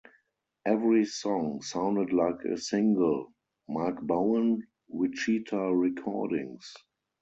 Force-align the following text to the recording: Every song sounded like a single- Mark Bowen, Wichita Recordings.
Every 0.65 1.05
song 1.05 1.61
sounded 1.61 2.11
like 2.11 2.43
a 2.45 2.57
single- 2.57 3.35
Mark 3.69 4.01
Bowen, 4.01 4.63
Wichita 4.87 5.69
Recordings. 5.73 6.73